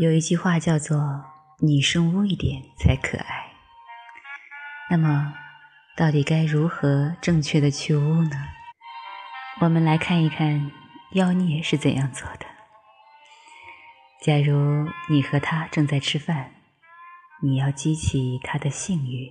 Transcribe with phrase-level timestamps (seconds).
[0.00, 1.24] 有一句话叫做
[1.58, 3.50] “女生污一点才可爱”，
[4.88, 5.34] 那么
[5.96, 8.36] 到底该如何正确的去污呢？
[9.60, 10.70] 我们来看一看
[11.14, 12.46] 妖孽是怎样做的。
[14.22, 16.52] 假如你和他正在吃饭，
[17.42, 19.28] 你要激起他的性欲，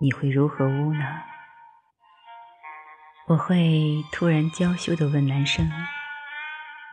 [0.00, 1.22] 你会如何污呢？
[3.26, 5.68] 我会突然娇羞地问男生：“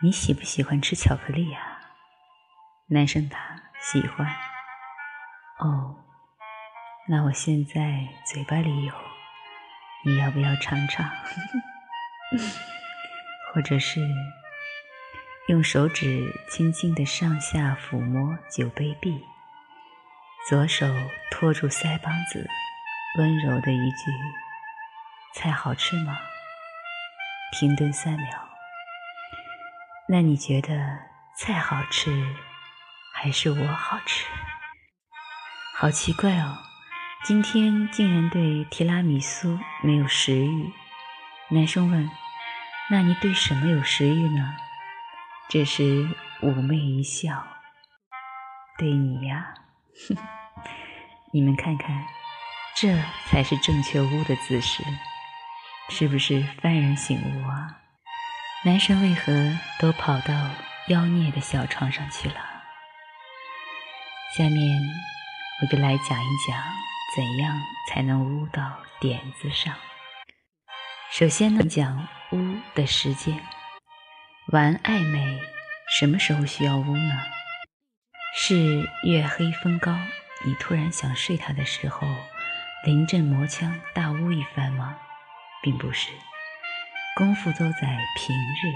[0.01, 1.73] 你喜不喜欢吃巧克力呀？”
[2.87, 3.37] 男生答
[3.81, 4.27] ：“喜欢。”
[5.57, 5.95] 哦，
[7.07, 8.93] 那我现在嘴巴里有，
[10.03, 11.09] 你要不要尝尝？
[13.53, 14.01] 或者是
[15.47, 19.25] 用手指轻轻的上下抚摸酒杯壁，
[20.47, 20.85] 左手
[21.31, 22.47] 托住腮帮子，
[23.17, 24.11] 温柔的一句
[25.33, 26.19] ：“菜好吃吗？”
[27.57, 28.49] 停顿三秒，
[30.07, 30.99] 那你觉得
[31.35, 32.35] 菜好吃？
[33.25, 34.27] 还是我好吃，
[35.75, 36.59] 好奇怪哦！
[37.23, 40.71] 今天竟然对提拉米苏没有食欲。
[41.49, 42.07] 男生问
[42.91, 44.55] ：“那你对什么有食欲呢？”
[45.49, 46.07] 这时
[46.39, 47.47] 妩媚一笑
[48.77, 49.55] ：“对你呀。
[51.33, 52.05] ”你们看看，
[52.75, 54.83] 这才是正确屋的姿势，
[55.89, 57.77] 是不是幡然醒悟啊？
[58.65, 60.51] 男生为何都跑到
[60.89, 62.53] 妖孽的小床上去了？
[64.37, 64.81] 下面
[65.61, 66.61] 我就来讲一讲，
[67.15, 69.73] 怎样才能污到点子上。
[71.09, 73.41] 首先呢，讲污的时间。
[74.47, 75.39] 玩暧昧
[75.97, 77.21] 什么时候需要污呢？
[78.35, 79.97] 是月黑风高，
[80.43, 82.05] 你突然想睡他的时候，
[82.83, 84.97] 临阵磨枪大污一番吗？
[85.63, 86.09] 并不是，
[87.15, 88.75] 功夫都在平日。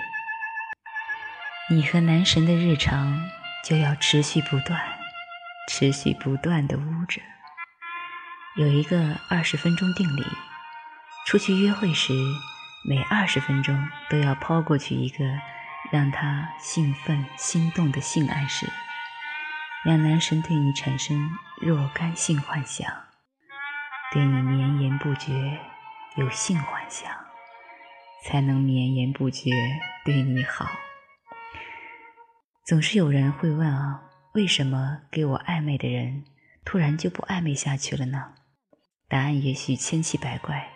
[1.75, 3.29] 你和男神的日常
[3.65, 4.98] 就要持续不断。
[5.71, 7.21] 持续不断的污着，
[8.55, 10.25] 有一个二十分钟定理：
[11.27, 12.11] 出去约会时，
[12.89, 15.23] 每二十分钟都要抛过去一个
[15.91, 18.67] 让他兴奋心动的性暗示，
[19.85, 21.29] 让男神对你产生
[21.61, 22.91] 若干性幻想，
[24.11, 25.59] 对你绵延不绝
[26.15, 27.11] 有性幻想，
[28.25, 29.51] 才能绵延不绝
[30.03, 30.67] 对你好。
[32.65, 34.08] 总是有人会问啊。
[34.33, 36.23] 为什么给我暧昧的人
[36.63, 38.35] 突然就不暧昧下去了呢？
[39.07, 40.71] 答案也许千奇百怪，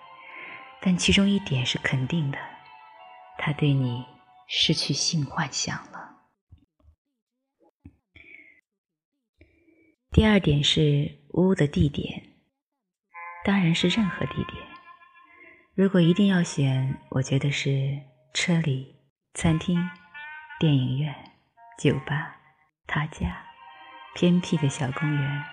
[0.82, 2.38] 但其中一点是肯定的：
[3.38, 4.04] 他对你
[4.48, 6.24] 失去性幻想了。
[10.12, 12.34] 第二点是屋的地点，
[13.46, 14.58] 当然是任何地点。
[15.76, 18.02] 如果一定要选，我觉得是
[18.34, 18.96] 车里、
[19.36, 19.80] 餐厅、
[20.60, 21.14] 电影院、
[21.78, 22.40] 酒吧。
[22.86, 23.44] 他家
[24.14, 25.44] 偏僻的小公园，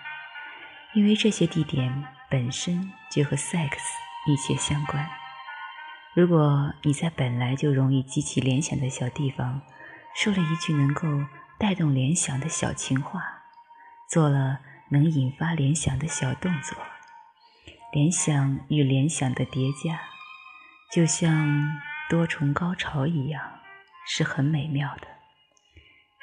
[0.93, 3.77] 因为这些地点本身就和 sex
[4.27, 5.09] 密切相关。
[6.13, 9.61] 如果你在本来就容易激起联想的小地方，
[10.13, 11.07] 说了一句能够
[11.57, 13.23] 带动联想的小情话，
[14.09, 14.59] 做了
[14.89, 16.77] 能引发联想的小动作，
[17.93, 20.01] 联想与联想的叠加，
[20.91, 23.59] 就像多重高潮一样，
[24.05, 25.07] 是很美妙的。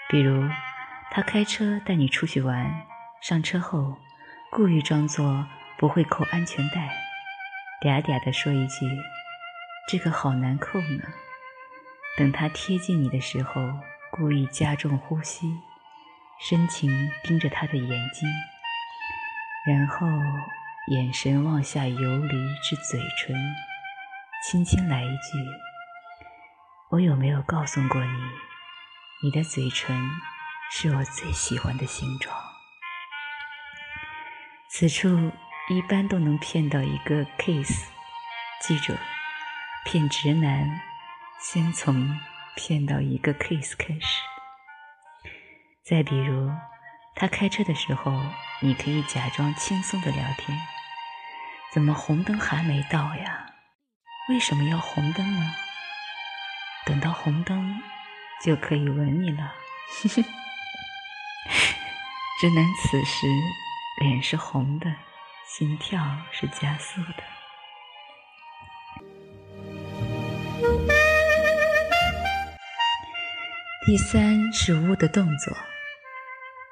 [0.08, 0.48] 比如。
[1.10, 2.86] 他开车带你出去玩，
[3.20, 3.96] 上车后
[4.50, 5.46] 故意装作
[5.78, 6.88] 不会扣安全带，
[7.82, 8.86] 嗲嗲地说一句
[9.88, 11.02] ：“这个好难扣呢。”
[12.16, 13.60] 等他贴近你的时候，
[14.10, 15.50] 故意加重呼吸，
[16.41, 18.28] 深情盯着他的眼睛，
[19.66, 20.06] 然后
[20.88, 23.34] 眼神往下游离至嘴唇，
[24.47, 25.38] 轻轻来一句
[26.91, 28.18] ：“我有没有告诉过你，
[29.24, 29.97] 你的嘴唇？”
[30.70, 32.36] 是我最喜欢的形状。
[34.70, 35.32] 此处
[35.68, 37.84] 一般都能骗到一个 case，
[38.60, 38.94] 记住，
[39.84, 40.80] 骗直男
[41.41, 42.18] 先从
[42.54, 44.22] 骗到一个 case 开始。
[45.82, 46.50] 再比如，
[47.16, 48.12] 他开车的时候，
[48.60, 50.59] 你可以假装轻松的聊天。
[51.72, 53.47] 怎么红灯还没到呀？
[54.28, 55.54] 为什么要红灯呢？
[56.84, 57.82] 等到红灯
[58.44, 59.54] 就可以吻你了。
[62.40, 63.26] 直男此时
[64.00, 64.86] 脸是红的，
[65.44, 66.00] 心跳
[66.30, 67.24] 是加速的。
[73.84, 75.52] 第三是污的动作，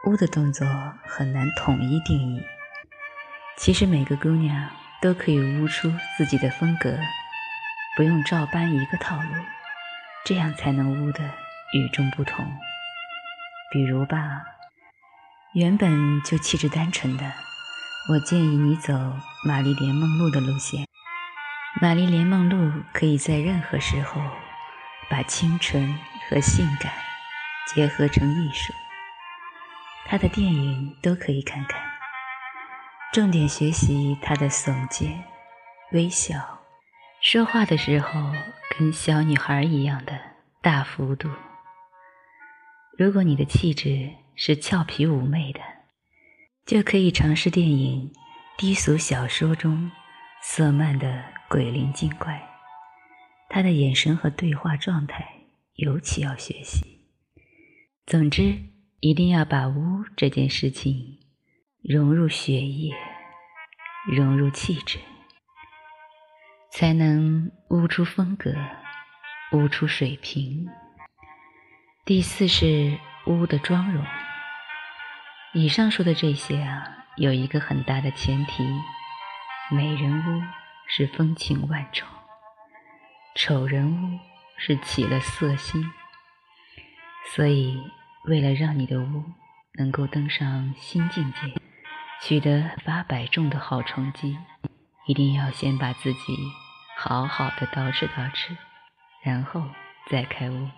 [0.05, 0.65] 污的动作
[1.05, 2.41] 很难统一定义。
[3.57, 4.71] 其实每个姑娘
[5.03, 6.97] 都可以污出自己的风格，
[7.97, 9.35] 不用照搬一个套路，
[10.25, 11.29] 这样才能污的
[11.73, 12.47] 与众不同。
[13.73, 14.53] 比如吧。
[15.57, 17.33] 原本就气质单纯的，
[18.11, 18.93] 我建议你走
[19.43, 20.87] 玛丽莲梦露的路线。
[21.81, 24.21] 玛丽莲梦露可以在任何时候
[25.09, 25.99] 把清纯
[26.29, 26.93] 和性感
[27.75, 28.75] 结合成艺术，
[30.05, 31.81] 她的电影都可以看看，
[33.15, 35.25] 重点学习她的耸肩、
[35.93, 36.37] 微笑，
[37.23, 38.31] 说话的时候
[38.79, 40.21] 跟小女孩一样的
[40.61, 41.31] 大幅度。
[42.99, 45.61] 如果你的气质，是俏皮妩媚的，
[46.67, 48.13] 就可以尝试电影
[48.59, 49.91] 低俗小说中
[50.43, 52.41] 色曼的鬼灵精怪。
[53.49, 55.27] 他的眼神和对话状态
[55.77, 57.01] 尤其要学习。
[58.05, 58.59] 总之，
[59.01, 61.19] 一定要把污这件事情
[61.83, 62.93] 融入血液，
[64.07, 64.99] 融入气质，
[66.71, 68.55] 才能污出风格，
[69.53, 70.69] 污出水平。
[72.05, 74.05] 第四是污的妆容。
[75.53, 78.63] 以上说的这些啊，有一个很大的前提：
[79.71, 80.43] 美人屋
[80.87, 82.07] 是风情万种，
[83.35, 84.19] 丑人屋
[84.59, 85.91] 是起了色心。
[87.35, 87.81] 所以，
[88.25, 89.25] 为了让你的屋
[89.79, 91.61] 能够登上新境界，
[92.23, 94.37] 取得八百中的好成绩，
[95.07, 96.37] 一定要先把自己
[96.99, 98.57] 好好的捯饬捯饬，
[99.23, 99.63] 然后
[100.11, 100.69] 再开屋。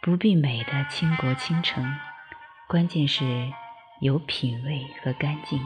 [0.00, 1.98] 不必美的倾国倾城。
[2.72, 3.52] 关键是
[4.00, 5.60] 有品味和干净，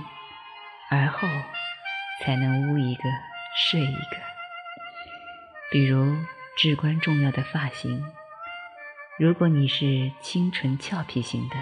[0.90, 1.28] 而后
[2.20, 3.02] 才能污一个
[3.56, 4.16] 睡一个。
[5.70, 6.16] 比如
[6.58, 8.02] 至关重要的发型，
[9.20, 11.54] 如果你是清纯俏皮型的，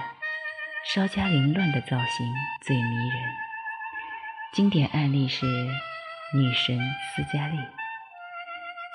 [0.87, 2.27] 稍加凌乱的造型
[2.63, 3.23] 最迷人。
[4.55, 6.79] 经典案例是女神
[7.15, 7.59] 斯嘉丽，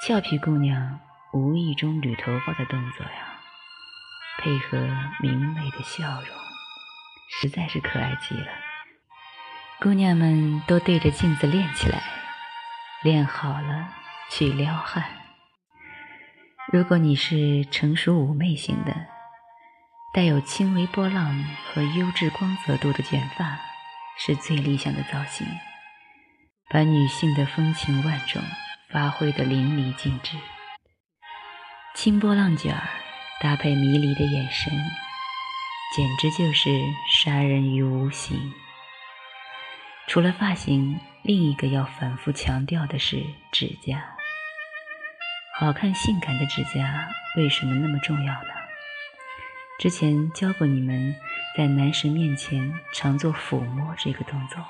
[0.04, 1.00] 俏皮姑娘
[1.31, 3.29] 无意中捋头发的动作呀。
[4.41, 4.77] 配合
[5.19, 6.30] 明媚的笑容，
[7.30, 8.47] 实在是可爱极了。
[9.81, 12.01] 姑娘们都对着镜子练起来，
[13.03, 13.89] 练好了
[14.31, 15.03] 去撩汉。
[16.71, 19.07] 如果你是成熟妩媚型的，
[20.13, 23.59] 带有轻微波浪和优质光泽度的卷发
[24.18, 25.45] 是最理想的造型，
[26.69, 28.41] 把女性的风情万种
[28.89, 30.38] 发挥得淋漓尽致。
[31.94, 32.88] 轻波浪卷儿。
[33.41, 34.74] 搭配迷离的眼神，
[35.95, 36.69] 简直就是
[37.07, 38.53] 杀人于无形。
[40.07, 44.03] 除了发型，另一个要反复强调的是指甲。
[45.57, 48.50] 好看性感的指甲为什么那么重要呢？
[49.80, 51.15] 之前教过你们，
[51.56, 54.62] 在男神面前常做抚摸这个动作，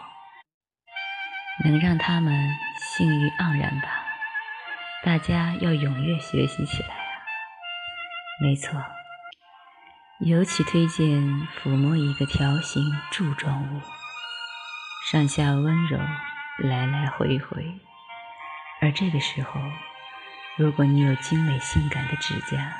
[1.65, 4.05] 能让他们性欲盎然吧？
[5.03, 6.98] 大家要踊跃学习起来。
[8.41, 8.81] 没错，
[10.19, 11.07] 尤其推荐
[11.61, 12.81] 抚摸一个条形
[13.11, 13.81] 柱状物，
[15.11, 15.99] 上下温柔，
[16.59, 17.79] 来来回回。
[18.81, 19.59] 而这个时候，
[20.57, 22.71] 如果你有精美性感的指甲，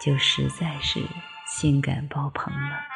[0.00, 1.00] 就实在是
[1.46, 2.95] 性感爆棚了。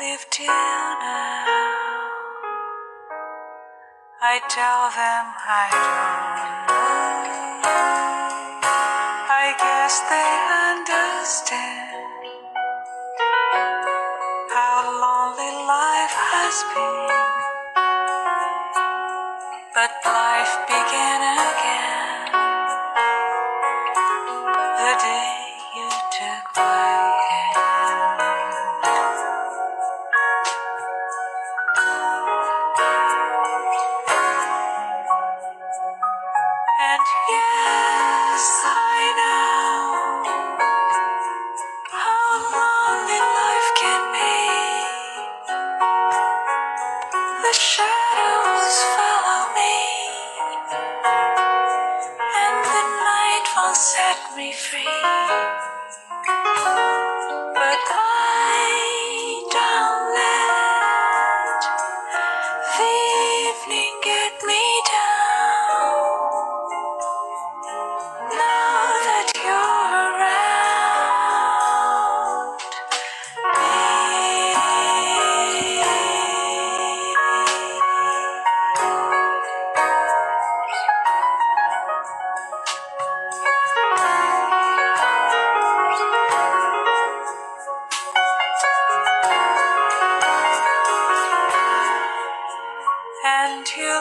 [0.00, 1.46] Live till now.
[4.20, 7.12] I tell them I don't know.
[9.30, 10.30] I guess they
[10.66, 12.02] understand
[14.50, 17.30] how lonely life has been.
[19.74, 21.41] But life began
[54.52, 54.91] free.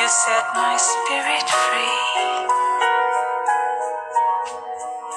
[0.00, 2.48] You set my spirit free.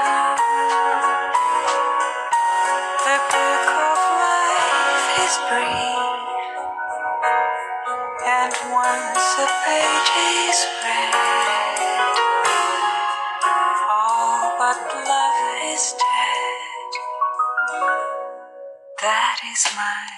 [3.07, 6.47] The book of life is brief,
[8.27, 10.11] and once a page
[10.49, 11.08] is read,
[19.55, 20.18] Smile.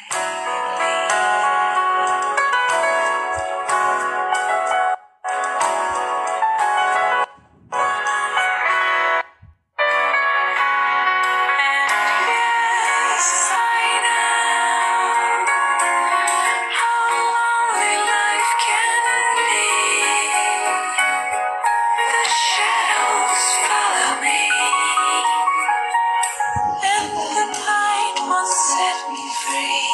[29.50, 29.89] Free.